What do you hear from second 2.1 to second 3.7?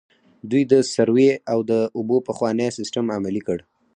پخوانی سیستم عملي کړ.